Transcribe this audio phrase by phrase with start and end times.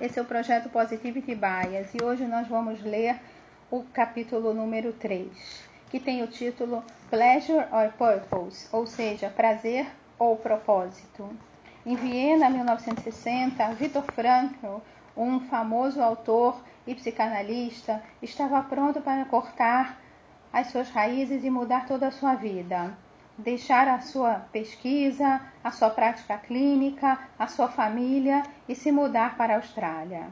[0.00, 3.18] esse é o projeto Positivity Bias e hoje nós vamos ler
[3.70, 5.28] o capítulo número 3,
[5.90, 9.86] que tem o título Pleasure or Purpose, ou seja, prazer
[10.18, 11.28] ou propósito.
[11.84, 14.76] Em Viena, 1960, Viktor Frankl,
[15.16, 20.00] um famoso autor e psicanalista, estava pronto para cortar
[20.52, 22.96] as suas raízes e mudar toda a sua vida
[23.38, 29.54] deixar a sua pesquisa, a sua prática clínica, a sua família e se mudar para
[29.54, 30.26] a Austrália.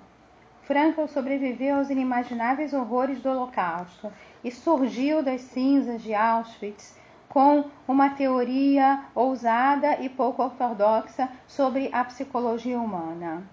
[0.63, 8.11] Frankl sobreviveu aos inimagináveis horrores do Holocausto e surgiu das cinzas de Auschwitz com uma
[8.11, 13.45] teoria ousada e pouco ortodoxa sobre a psicologia humana.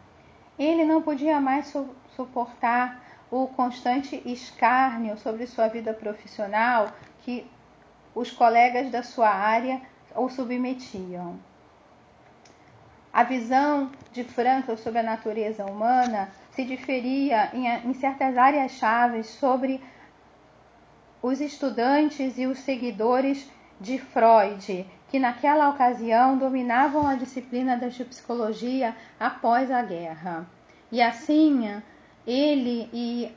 [0.58, 6.90] Ele não podia mais su suportar o constante escárnio sobre sua vida profissional
[7.22, 7.46] que
[8.16, 9.82] os colegas da sua área
[10.16, 11.40] o submetiam.
[13.12, 19.28] A visão de Frankl sobre a natureza humana se diferia em, em certas áreas chaves
[19.28, 19.82] sobre
[21.22, 28.96] os estudantes e os seguidores de Freud, que naquela ocasião dominavam a disciplina da psicologia
[29.20, 30.48] após a guerra.
[30.92, 31.82] E assim,
[32.26, 33.32] ele e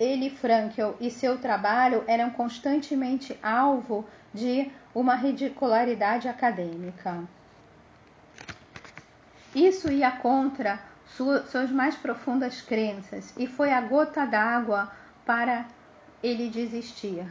[0.00, 7.22] ele, Frankel e seu trabalho eram constantemente alvo de uma ridicularidade acadêmica.
[9.54, 14.90] Isso ia contra suas mais profundas crenças e foi a gota d'água
[15.26, 15.66] para
[16.22, 17.26] ele desistir.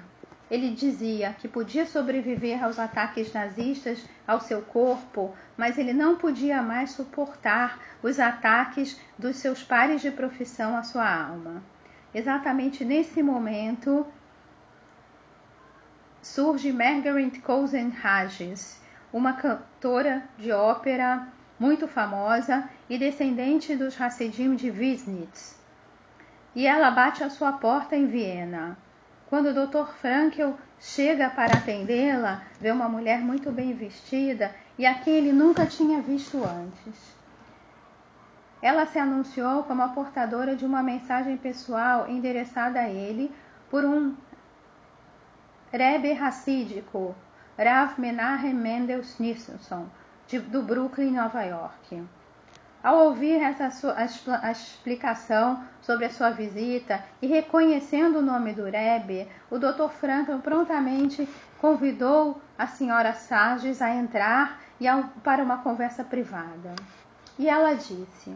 [0.52, 6.62] Ele dizia que podia sobreviver aos ataques nazistas ao seu corpo, mas ele não podia
[6.62, 11.64] mais suportar os ataques dos seus pares de profissão à sua alma.
[12.14, 14.06] Exatamente nesse momento
[16.22, 18.82] surge Margaret Cousin Hages,
[19.14, 21.28] uma cantora de ópera
[21.60, 25.60] muito famosa e descendente dos Hassidim de Wisnitz.
[26.56, 28.78] E ela bate à sua porta em Viena.
[29.28, 29.92] Quando o Dr.
[30.02, 35.66] Frankel chega para atendê-la, vê uma mulher muito bem vestida e a quem ele nunca
[35.66, 37.19] tinha visto antes.
[38.62, 43.32] Ela se anunciou como a portadora de uma mensagem pessoal endereçada a ele
[43.70, 44.16] por um
[45.72, 47.16] Rebbe Hassídico,
[47.58, 49.88] Rav Menachem Mendel Schneerson,
[50.50, 52.04] do Brooklyn, Nova York.
[52.82, 58.54] Ao ouvir essa sua, a, a explicação sobre a sua visita e reconhecendo o nome
[58.54, 59.90] do Rebbe, o Dr.
[59.90, 61.28] Franklin prontamente
[61.60, 66.74] convidou a senhora Sages a entrar e a, para uma conversa privada.
[67.40, 68.36] E ela disse: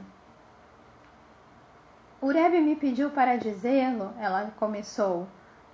[2.22, 5.28] O Rebbe me pediu para dizê-lo, ela começou,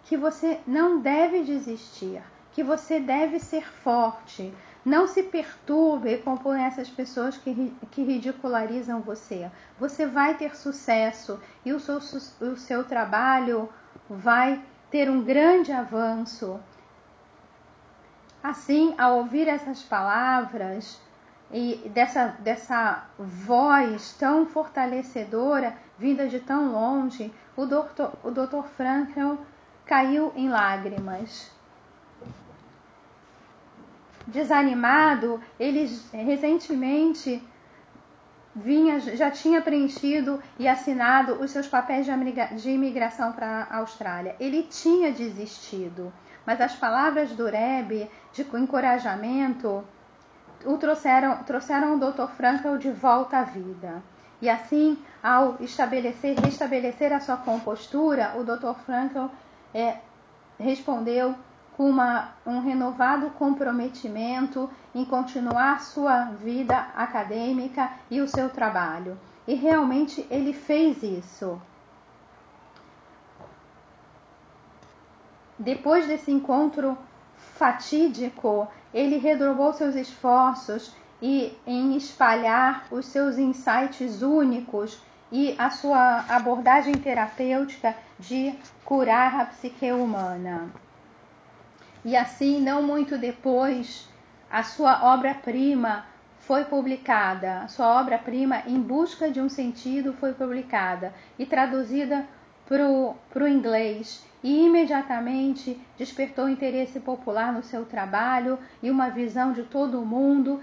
[0.04, 4.52] que você não deve desistir, que você deve ser forte.
[4.84, 9.52] Não se perturbe com essas pessoas que, que ridicularizam você.
[9.78, 13.70] Você vai ter sucesso e o seu, o seu trabalho
[14.10, 14.60] vai
[14.90, 16.60] ter um grande avanço.
[18.42, 21.00] Assim, ao ouvir essas palavras,
[21.52, 28.14] e dessa, dessa voz tão fortalecedora vinda de tão longe, o Dr.
[28.24, 28.64] O Dr.
[28.76, 29.36] Frankl
[29.86, 31.52] caiu em lágrimas.
[34.28, 37.44] Desanimado, ele recentemente
[38.56, 42.06] vinha, já tinha preenchido e assinado os seus papéis
[42.62, 44.36] de imigração para a Austrália.
[44.40, 46.14] Ele tinha desistido,
[46.46, 49.84] mas as palavras do Rebbe de encorajamento
[50.66, 52.28] o trouxeram, trouxeram o Dr.
[52.36, 54.02] Frankl de volta à vida.
[54.42, 58.74] E assim, ao estabelecer, restabelecer a sua compostura, o Dr.
[58.86, 59.26] Frankl
[59.74, 59.98] é,
[60.58, 61.36] respondeu
[61.76, 69.18] com uma, um renovado comprometimento em continuar sua vida acadêmica e o seu trabalho.
[69.48, 71.62] E realmente ele fez isso.
[75.58, 76.98] Depois desse encontro
[77.56, 85.02] fatídico, ele redobrou seus esforços e em espalhar os seus insights únicos
[85.32, 88.54] e a sua abordagem terapêutica de
[88.84, 90.70] curar a psique humana.
[92.04, 94.08] E assim, não muito depois,
[94.50, 96.06] a sua obra-prima
[96.40, 102.26] foi publicada, a sua obra-prima Em Busca de um Sentido foi publicada e traduzida
[102.70, 109.64] para o inglês e imediatamente despertou interesse popular no seu trabalho e uma visão de
[109.64, 110.62] todo o mundo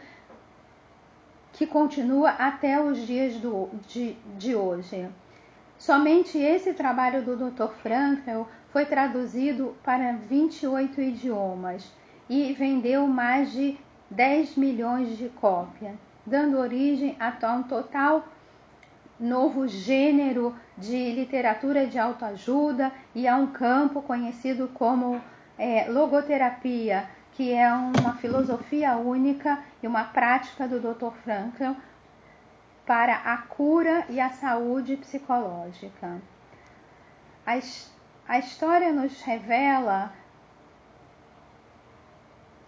[1.52, 5.08] que continua até os dias do, de, de hoje.
[5.76, 7.72] Somente esse trabalho do Dr.
[7.82, 11.92] Frankl foi traduzido para 28 idiomas
[12.30, 13.76] e vendeu mais de
[14.10, 15.94] 10 milhões de cópias,
[16.24, 18.24] dando origem a um total
[19.18, 25.20] novo gênero de literatura de autoajuda e a um campo conhecido como
[25.58, 31.12] é, logoterapia, que é uma filosofia única e uma prática do Dr.
[31.22, 31.72] Frankl
[32.84, 36.20] para a cura e a saúde psicológica.
[37.46, 37.58] A,
[38.28, 40.12] a história nos revela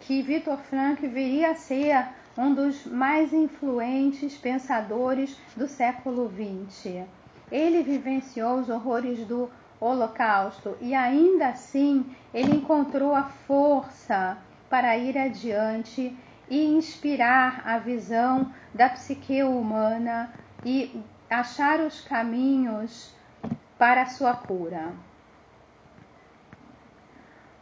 [0.00, 2.08] que Viktor Frankl viria a ser
[2.38, 7.04] um dos mais influentes pensadores do século XX.
[7.50, 9.50] Ele vivenciou os horrores do
[9.80, 14.38] Holocausto e ainda assim ele encontrou a força
[14.70, 16.16] para ir adiante
[16.48, 20.32] e inspirar a visão da psique humana
[20.64, 23.12] e achar os caminhos
[23.76, 24.92] para a sua cura.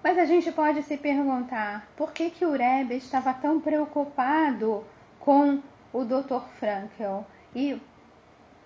[0.06, 4.84] Mas a gente pode se perguntar por que, que o Rebbe estava tão preocupado
[5.18, 5.60] com
[5.92, 6.42] o Dr.
[6.60, 7.82] Frankel e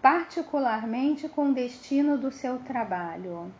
[0.02, 3.50] particularmente com o destino do seu trabalho.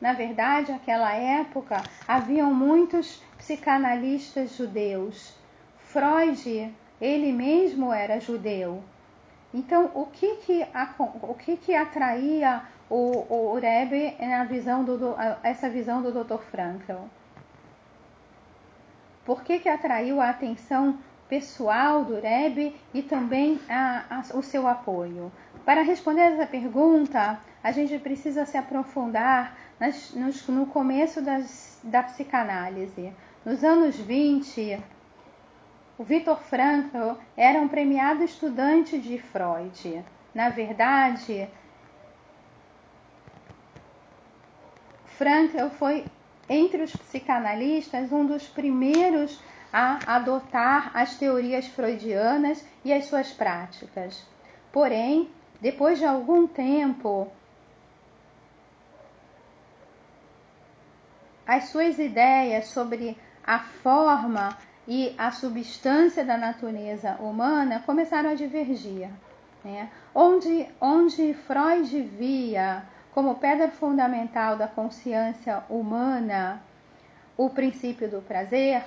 [0.00, 5.32] Na verdade, naquela época haviam muitos psicanalistas judeus.
[5.78, 8.82] Freud, ele mesmo era judeu.
[9.54, 10.66] Então, o que que,
[11.22, 15.14] o que, que atraía o, o Rebbe na visão do,
[15.44, 16.42] essa visão do Dr.
[16.50, 17.04] Frankl.
[19.24, 20.98] Por que, que atraiu a atenção
[21.28, 25.30] pessoal do Rebbe e também a, a, o seu apoio?
[25.64, 32.02] Para responder essa pergunta, a gente precisa se aprofundar nas, nos, no começo das, da
[32.02, 33.12] psicanálise.
[33.44, 34.82] Nos anos 20,
[35.96, 40.04] o Viktor Frankl era um premiado estudante de Freud.
[40.34, 41.48] Na verdade,
[45.20, 46.06] Frankl foi,
[46.48, 49.38] entre os psicanalistas, um dos primeiros
[49.70, 54.26] a adotar as teorias freudianas e as suas práticas.
[54.72, 55.30] Porém,
[55.60, 57.30] depois de algum tempo,
[61.46, 63.14] as suas ideias sobre
[63.44, 64.56] a forma
[64.88, 69.10] e a substância da natureza humana começaram a divergir.
[69.62, 69.90] Né?
[70.14, 76.62] Onde, onde Freud via como pedra fundamental da consciência humana
[77.36, 78.84] o princípio do prazer,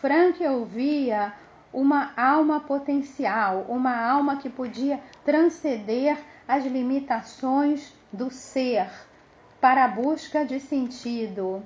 [0.00, 1.32] Frank ouvia
[1.72, 8.86] uma alma potencial, uma alma que podia transcender as limitações do ser
[9.62, 11.62] para a busca de sentido,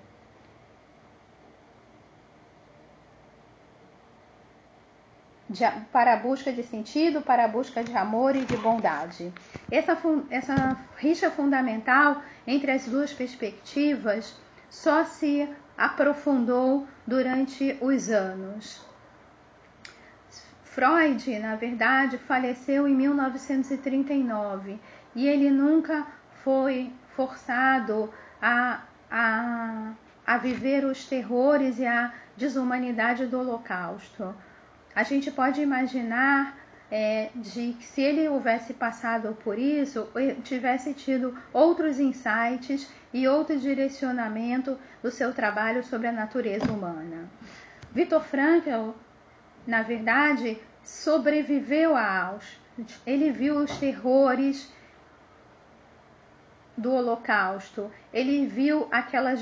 [5.49, 9.33] de, para a busca de sentido, para a busca de amor e de bondade.
[9.71, 9.97] Essa,
[10.31, 14.37] essa rixa fundamental entre as duas perspectivas
[14.69, 18.87] só se aprofundou durante os anos.
[20.63, 24.79] Freud, na verdade, faleceu em 1939
[25.15, 26.07] e ele nunca
[26.45, 29.93] foi forçado a, a,
[30.27, 34.35] a viver os terrores e a desumanidade do Holocausto
[34.99, 36.59] a gente pode imaginar
[36.91, 40.09] é, de que se ele houvesse passado por isso,
[40.43, 47.31] tivesse tido outros insights e outro direcionamento do seu trabalho sobre a natureza humana.
[47.93, 48.91] Viktor Frankl,
[49.65, 53.01] na verdade, sobreviveu a Auschwitz.
[53.07, 54.69] Ele viu os terrores
[56.77, 57.89] do Holocausto.
[58.13, 59.41] Ele viu aquelas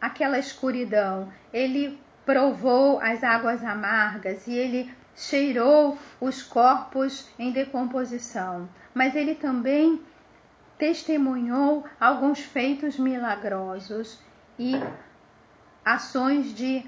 [0.00, 1.32] aquela escuridão.
[1.52, 10.00] Ele provou as águas amargas e ele cheirou os corpos em decomposição, mas ele também
[10.78, 14.18] testemunhou alguns feitos milagrosos
[14.58, 14.72] e
[15.84, 16.84] ações de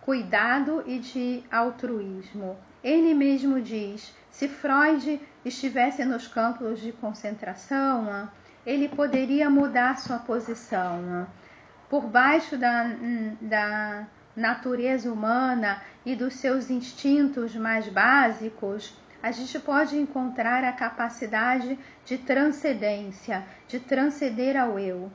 [0.00, 2.56] cuidado e de altruísmo.
[2.82, 8.28] Ele mesmo diz: se Freud estivesse nos campos de concentração,
[8.64, 11.26] ele poderia mudar sua posição.
[11.88, 12.90] Por baixo da,
[13.40, 14.06] da
[14.38, 22.18] natureza humana e dos seus instintos mais básicos, a gente pode encontrar a capacidade de
[22.18, 25.10] transcendência, de transcender ao eu.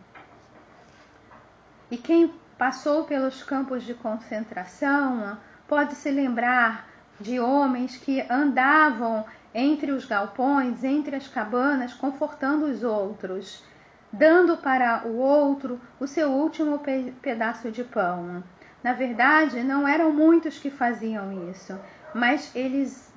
[1.90, 5.38] E quem passou pelos campos de concentração
[5.68, 6.88] pode se lembrar
[7.20, 13.64] de homens que andavam entre os galpões, entre as cabanas, confortando os outros,
[14.12, 16.82] dando para o outro o seu último
[17.22, 18.44] pedaço de pão.
[18.84, 21.80] Na verdade, não eram muitos que faziam isso,
[22.14, 23.12] mas eles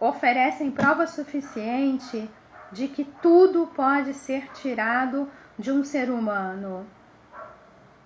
[0.00, 2.28] oferecem prova suficiente
[2.72, 5.28] de que tudo pode ser tirado
[5.58, 6.86] de um ser humano.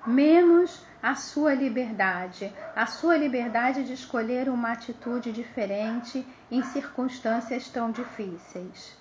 [0.06, 7.90] menos a sua liberdade, a sua liberdade de escolher uma atitude diferente em circunstâncias tão
[7.90, 8.96] difíceis.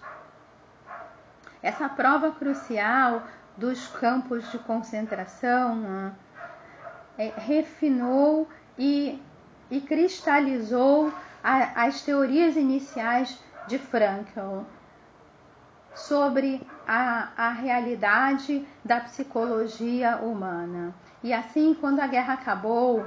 [1.62, 3.24] Essa prova crucial
[3.57, 6.13] dos campos de concentração
[7.17, 9.22] é, refinou e,
[9.69, 11.12] e cristalizou
[11.43, 14.62] a, as teorias iniciais de Frankl
[15.93, 20.93] sobre a, a realidade da psicologia humana.
[21.24, 23.05] E assim, quando a guerra acabou,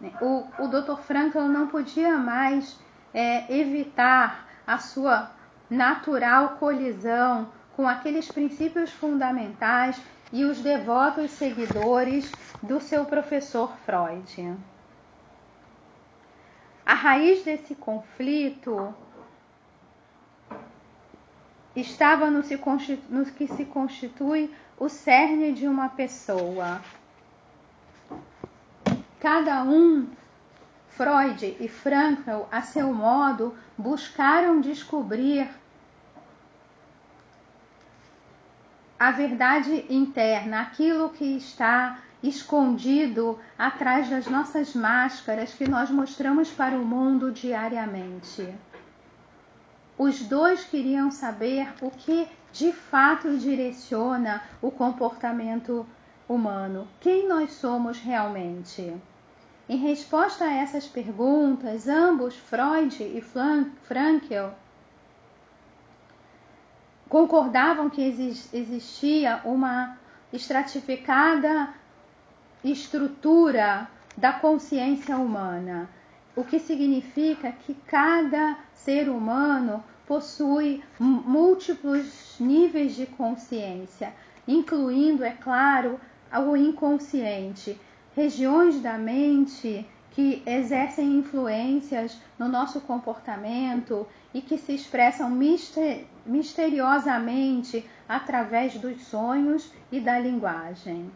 [0.00, 0.96] né, o, o Dr.
[1.02, 2.78] Frankl não podia mais
[3.12, 5.30] é, evitar a sua
[5.68, 10.00] natural colisão com aqueles princípios fundamentais
[10.32, 12.30] e os devotos seguidores
[12.62, 14.56] do seu professor Freud.
[16.84, 18.94] A raiz desse conflito
[21.74, 26.80] estava no, que se constitui o cerne de uma pessoa.
[29.20, 30.08] Cada um,
[30.88, 35.48] Freud e Frankl, a seu modo, buscaram descobrir
[39.00, 46.76] a verdade interna, aquilo que está escondido atrás das nossas máscaras que nós mostramos para
[46.76, 48.46] o mundo diariamente.
[49.96, 55.86] Os dois queriam saber o que de fato direciona o comportamento
[56.28, 58.94] humano, quem nós somos realmente.
[59.66, 64.50] Em resposta a essas perguntas, ambos, Freud e Frankl,
[67.10, 68.00] concordavam que
[68.52, 69.98] existia uma
[70.32, 71.74] estratificada
[72.62, 75.90] estrutura da consciência humana,
[76.36, 84.14] o que significa que cada ser humano possui múltiplos níveis de consciência,
[84.46, 85.98] incluindo, é claro,
[86.32, 87.76] o inconsciente,
[88.14, 97.88] regiões da mente que exercem influências no nosso comportamento e que se expressam mister misteriosamente
[98.08, 101.10] através dos sonhos e da linguagem.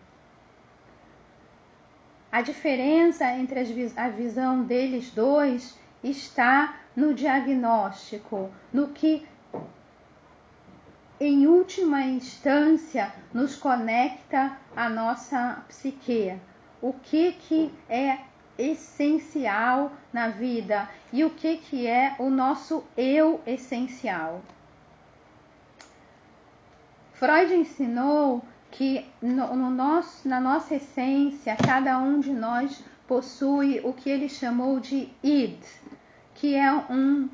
[2.30, 3.60] A diferença entre
[3.96, 9.26] a visão deles dois está no diagnóstico, no que
[11.20, 16.36] em última instância nos conecta à nossa psique.
[16.82, 18.18] O que, que é
[18.58, 24.40] essencial na vida e o que, que é o nosso eu essencial.
[27.14, 33.92] Freud ensinou que no, no nosso, na nossa essência, cada um de nós possui o
[33.92, 35.62] que ele chamou de id,
[36.34, 37.28] que é um,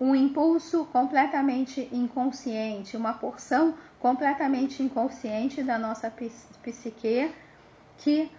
[0.00, 7.32] um impulso completamente inconsciente, uma porção completamente inconsciente da nossa psique
[7.98, 8.30] que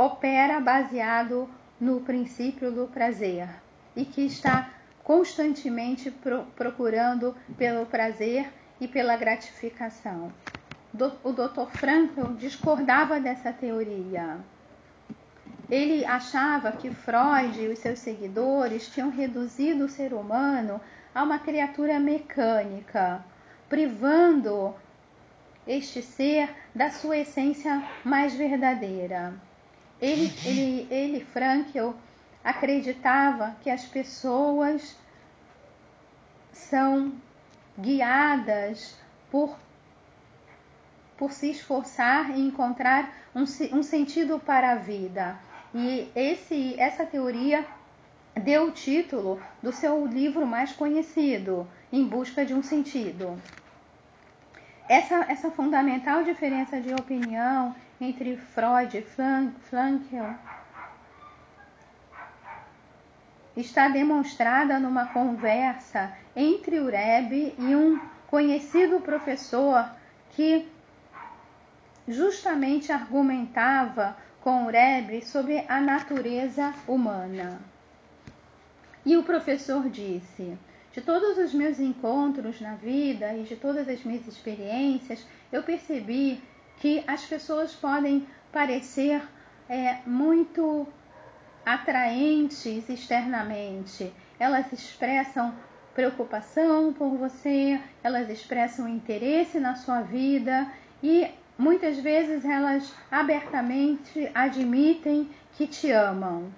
[0.00, 1.46] opera baseado
[1.78, 3.46] no princípio do prazer
[3.94, 4.70] e que está
[5.04, 10.32] constantemente pro procurando pelo prazer e pela gratificação.
[11.22, 11.68] O Dr.
[11.72, 14.38] Frankl discordava dessa teoria.
[15.68, 20.80] Ele achava que Freud e os seus seguidores tinham reduzido o ser humano
[21.14, 23.22] a uma criatura mecânica,
[23.68, 24.74] privando
[25.66, 29.49] este ser da sua essência mais verdadeira.
[30.00, 31.90] Ele, ele, ele, Frankl,
[32.42, 34.96] acreditava que as pessoas
[36.52, 37.12] são
[37.78, 38.96] guiadas
[39.30, 39.56] por,
[41.16, 43.42] por se esforçar em encontrar um,
[43.76, 45.38] um sentido para a vida.
[45.74, 47.64] E esse, essa teoria
[48.34, 53.40] deu o título do seu livro mais conhecido, Em Busca de um Sentido.
[54.88, 60.34] Essa, essa fundamental diferença de opinião entre Freud e Frankl
[63.56, 69.90] está demonstrada numa conversa entre o Rebbe e um conhecido professor
[70.30, 70.66] que
[72.08, 77.60] justamente argumentava com o Rebbe sobre a natureza humana.
[79.04, 80.56] E o professor disse:
[80.92, 86.42] De todos os meus encontros na vida e de todas as minhas experiências, eu percebi
[86.80, 89.22] que as pessoas podem parecer
[89.68, 90.88] é, muito
[91.64, 94.12] atraentes externamente.
[94.38, 95.54] Elas expressam
[95.94, 100.66] preocupação por você, elas expressam interesse na sua vida
[101.02, 106.50] e muitas vezes elas abertamente admitem que te amam.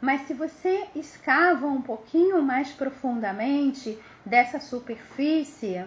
[0.00, 5.84] Mas se você escava um pouquinho mais profundamente dessa superfície,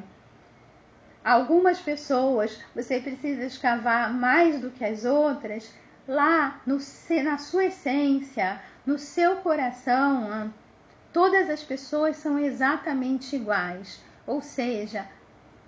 [1.25, 5.73] algumas pessoas você precisa escavar mais do que as outras,
[6.07, 6.77] lá no,
[7.23, 10.53] na sua essência, no seu coração,
[11.11, 15.07] todas as pessoas são exatamente iguais, ou seja,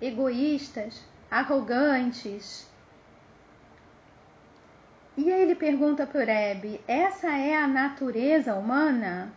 [0.00, 2.68] egoístas, arrogantes.
[5.16, 9.32] E aí ele pergunta para o Rebbe: essa é a natureza humana?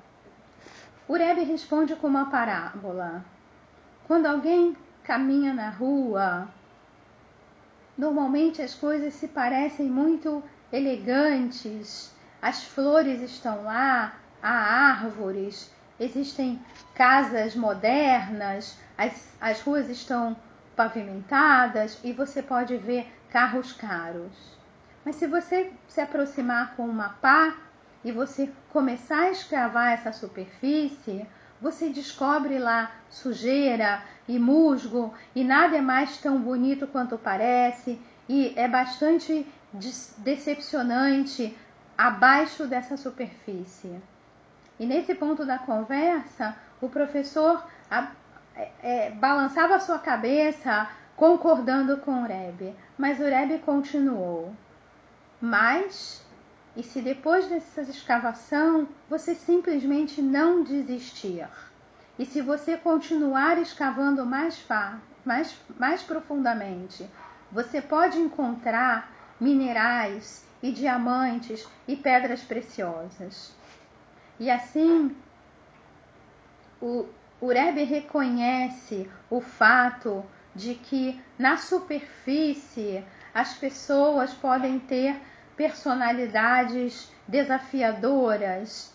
[1.08, 3.26] O Rebbe responde com uma parábola.
[4.08, 6.48] Quando alguém caminha na rua,
[7.98, 16.60] normalmente as coisas se parecem muito elegantes, as flores estão lá, há árvores, existem
[16.96, 20.36] casas modernas, as, as ruas estão
[20.76, 24.58] pavimentadas e você pode ver carros caros.
[25.06, 27.56] Mas se você se aproximar com uma pá
[28.04, 31.28] e você começar a escravar essa superfície,
[31.62, 38.54] você descobre lá sujeira e musgo e nada é mais tão bonito quanto parece e
[38.56, 39.46] é bastante
[40.18, 41.56] decepcionante
[41.98, 44.02] abaixo dessa superfície.
[44.80, 47.64] E nesse ponto da conversa, o professor
[48.56, 54.52] é, é, balançava sua cabeça concordando com o Rebbe, mas o Rebbe continuou.
[55.40, 56.26] Mas,
[56.76, 61.48] e se depois dessa escavação você simplesmente não desistir?
[62.18, 64.64] E se você continuar escavando mais,
[65.26, 67.10] mais, mais profundamente,
[67.52, 73.54] você pode encontrar minerais e diamantes e pedras preciosas.
[74.40, 75.16] E assim,
[76.82, 77.06] o,
[77.40, 80.24] o Rebbe reconhece o fato
[80.56, 85.20] de que na superfície as pessoas podem ter
[85.56, 88.94] personalidades desafiadoras.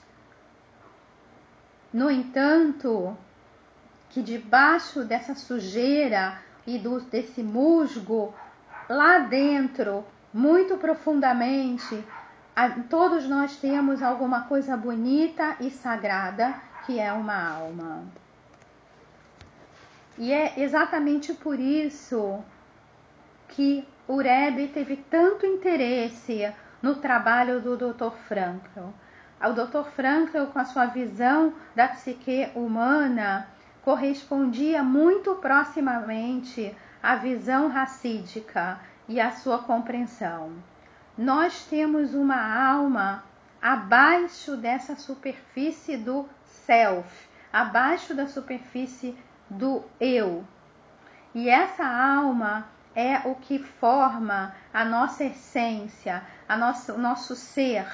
[1.93, 3.17] No entanto,
[4.11, 8.35] que debaixo dessa sujeira e do, desse musgo,
[8.89, 12.05] lá dentro, muito profundamente,
[12.55, 18.05] a, todos nós temos alguma coisa bonita e sagrada que é uma alma.
[20.19, 22.43] E é exatamente por isso
[23.49, 28.11] que o Rebbe teve tanto interesse no trabalho do Dr.
[28.29, 28.91] Frankl.
[29.41, 29.89] O Dr.
[29.91, 33.49] Frankl, com a sua visão da psique humana,
[33.83, 40.53] correspondia muito proximamente à visão racídica e à sua compreensão.
[41.19, 43.25] Nós temos uma alma
[43.61, 49.17] abaixo dessa superfície do self, abaixo da superfície
[49.51, 50.45] do eu.
[51.35, 57.87] E essa alma é o que forma a nossa essência, a nossa, o nosso ser,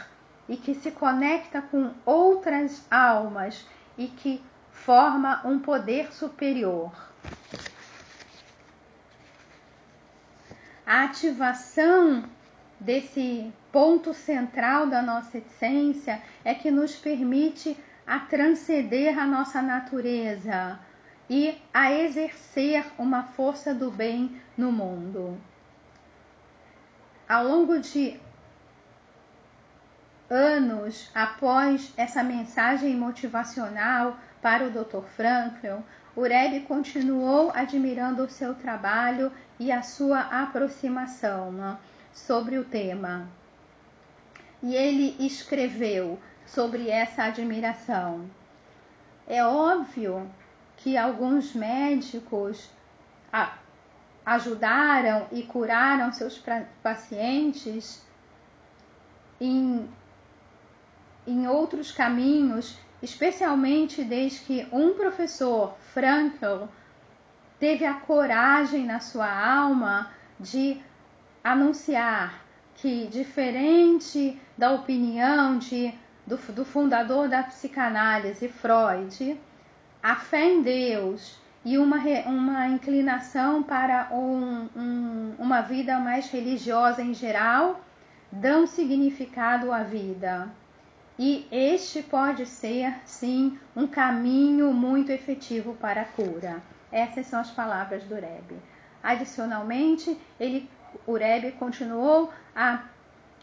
[0.48, 3.66] e que se conecta com outras almas
[3.98, 6.92] e que forma um poder superior.
[10.86, 12.24] A ativação
[12.78, 20.78] desse ponto central da nossa essência é que nos permite a transcender a nossa natureza,
[21.28, 25.38] e a exercer uma força do bem no mundo.
[27.28, 28.20] Ao longo de
[30.28, 35.04] anos após essa mensagem motivacional para o Dr.
[35.16, 35.78] Frankl,
[36.16, 41.78] Ureb continuou admirando o seu trabalho e a sua aproximação
[42.12, 43.28] sobre o tema.
[44.62, 48.28] E ele escreveu sobre essa admiração.
[49.26, 50.30] É óbvio
[50.82, 52.68] que alguns médicos
[54.26, 56.42] ajudaram e curaram seus
[56.82, 58.04] pacientes
[59.40, 59.88] em,
[61.24, 66.64] em outros caminhos, especialmente desde que um professor, Frankl,
[67.60, 70.80] teve a coragem na sua alma de
[71.44, 72.42] anunciar
[72.74, 75.94] que, diferente da opinião de,
[76.26, 79.40] do, do fundador da psicanálise, Freud,
[80.02, 87.02] a fé em Deus e uma, uma inclinação para um, um, uma vida mais religiosa
[87.02, 87.80] em geral
[88.30, 90.50] dão significado à vida.
[91.18, 96.62] E este pode ser, sim, um caminho muito efetivo para a cura.
[96.90, 98.56] Essas são as palavras do Rebbe.
[99.02, 100.68] Adicionalmente, ele,
[101.06, 102.82] o Rebbe continuou a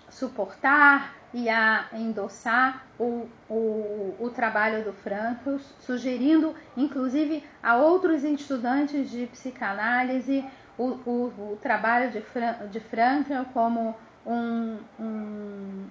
[0.10, 9.10] suportar e a endossar o, o, o trabalho do Franco, sugerindo inclusive a outros estudantes
[9.12, 10.44] de psicanálise
[10.78, 12.82] o, o, o trabalho de, Fran, de
[13.54, 15.88] como um, um,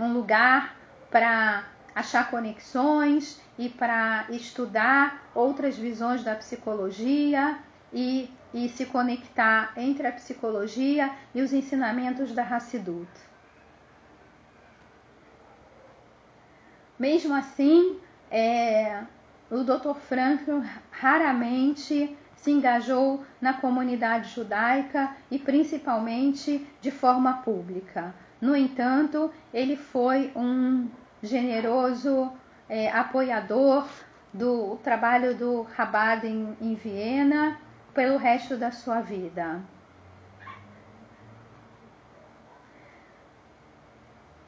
[0.00, 0.74] um lugar
[1.10, 7.58] para achar conexões e para estudar outras visões da psicologia
[7.92, 13.27] e, e se conectar entre a psicologia e os ensinamentos da Hassidut.
[16.98, 17.98] Mesmo assim,
[18.30, 19.02] é,
[19.50, 19.94] o Dr.
[19.94, 28.14] Franklin raramente se engajou na comunidade judaica e principalmente de forma pública.
[28.40, 30.88] No entanto, ele foi um
[31.22, 32.32] generoso
[32.68, 33.88] é, apoiador
[34.32, 37.58] do trabalho do Rabad em, em Viena
[37.94, 39.60] pelo resto da sua vida.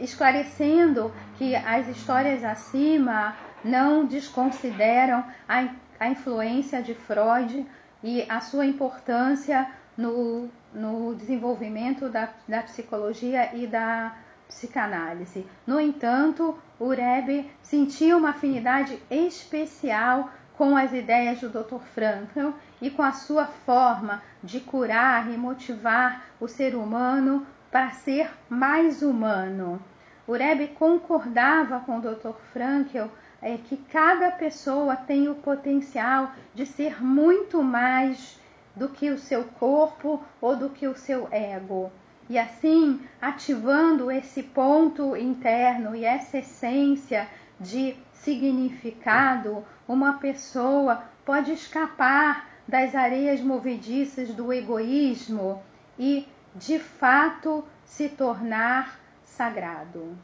[0.00, 7.66] esclarecendo que as histórias acima não desconsideram a, influência de Freud
[8.02, 14.14] e a sua importância no, no desenvolvimento da, da psicologia e da
[14.46, 15.46] psicanálise.
[15.66, 21.80] No entanto, o Rebbe sentia uma afinidade especial com as ideias do Dr.
[21.94, 28.30] Frankl e com a sua forma de curar e motivar o ser humano para ser
[28.48, 29.80] mais humano.
[30.26, 32.34] O Rebbe concordava com o Dr.
[32.52, 33.06] Frankl
[33.40, 38.38] é, que cada pessoa tem o potencial de ser muito mais
[38.74, 41.90] do que o seu corpo ou do que o seu ego.
[42.28, 47.26] E assim, ativando esse ponto interno e essa essência
[47.58, 55.62] de significado, uma pessoa pode escapar das areias movediças do egoísmo
[55.98, 60.16] e, de fato, se tornar sagrado.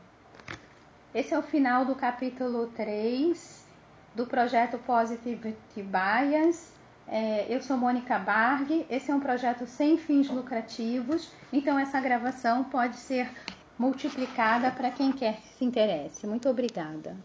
[1.14, 3.64] Esse é o final do capítulo 3
[4.14, 6.72] do projeto Positivity Bias.
[7.06, 12.64] É, eu sou Mônica Barg, esse é um projeto sem fins lucrativos, então essa gravação
[12.64, 13.30] pode ser
[13.78, 16.26] multiplicada para quem quer que se interesse.
[16.26, 17.16] Muito obrigada.